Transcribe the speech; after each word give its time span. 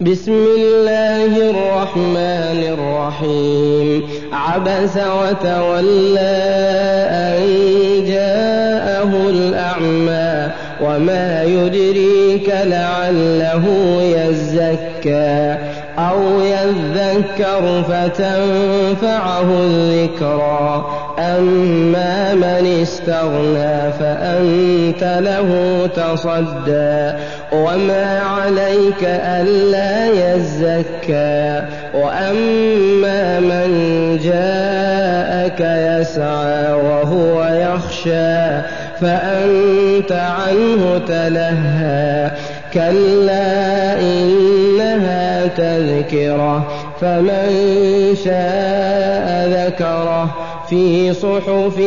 بسم 0.00 0.32
الله 0.32 1.50
الرحمن 1.50 2.60
الرحيم. 2.72 4.02
عبس 4.32 4.96
وتولى 4.96 6.36
أن 7.10 7.40
جاءه 8.06 9.30
الأعمى 9.30 10.52
وما 10.82 11.42
يدريك 11.44 12.48
لعله 12.48 13.64
يزكى. 14.02 15.58
أو 16.08 16.40
يذكر 16.40 17.82
فتنفعه 17.88 19.50
الذكرى. 19.50 20.86
أما 21.18 22.34
من 22.34 22.82
استغنى 22.82 23.92
فأنت 23.92 25.20
له 25.20 25.48
تصدى. 25.96 27.12
وما 27.52 28.20
عليك 28.20 29.04
ألا 29.04 30.06
يزكى. 30.06 31.62
وأما 31.94 33.40
من 33.40 33.70
جاءك 34.22 35.60
يسعى 35.60 36.72
وهو 36.72 37.44
يخشى 37.44 38.60
فأنت 39.00 40.12
عنه 40.12 41.00
تلهى. 41.08 42.30
كلا 42.74 44.00
إنها 44.00 45.46
تذكرة 45.46 46.62
فمن 47.00 48.14
شاء 48.24 49.48
ذكره 49.48 50.30
في 50.68 51.14
صحف 51.14 51.78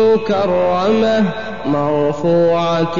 مكرمة 0.00 1.24
مرفوعة 1.66 2.98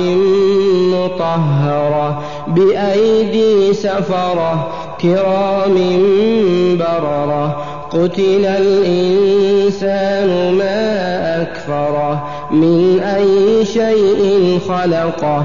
مطهرة 0.94 2.22
بأيدي 2.46 3.74
سفرة 3.74 4.68
كرام 5.00 5.74
بررة 6.78 7.56
قتل 7.90 8.44
الإنسان 8.46 10.28
ما 10.58 11.42
أكفره 11.42 12.24
من 12.50 13.00
أي 13.00 13.64
شيء 13.64 14.58
خلقه 14.68 15.44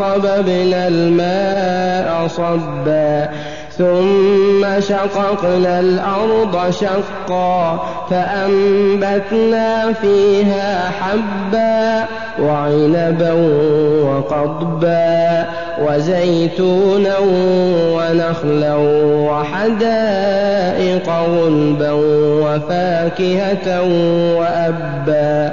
أنا 0.00 0.14
صببنا 0.14 0.88
الماء 0.88 2.26
صبا 2.28 3.28
ثم 3.78 4.80
شققنا 4.80 5.80
الأرض 5.80 6.70
شقا 6.70 7.80
فأنبتنا 8.10 9.92
فيها 9.92 10.90
حبا 10.90 12.06
وعنبا 12.40 13.32
وقضبا 14.02 15.46
وزيتونا 15.82 17.18
ونخلا 17.92 18.74
وحدائق 19.28 21.08
غلبا 21.08 21.92
وفاكهة 22.42 23.82
وأبا. 24.38 25.52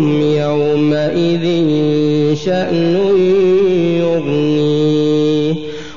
منهم 0.00 0.22
يومئذ 0.22 1.44
شأن 2.34 2.96
يغنيه. 4.00 5.54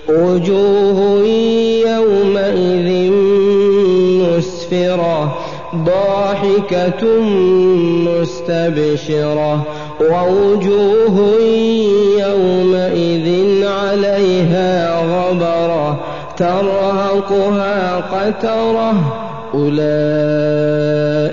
وجوه 0.10 1.24
يومئذ 1.88 3.12
مسفرة 4.22 5.38
ضاحكة 5.76 7.22
مستبشرة. 8.08 9.66
ووجوه 10.02 11.18
يومئذ 12.20 13.28
عليها 13.68 15.00
غبرة 15.00 16.00
ترهقها 16.38 17.98
قترة. 17.98 18.94